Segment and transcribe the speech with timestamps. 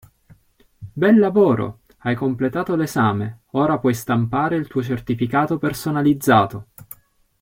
[1.01, 1.81] Bel lavoro!
[1.97, 6.69] Hai completato l‘esame, ora puoi stampare il tuo certificato personalizzato.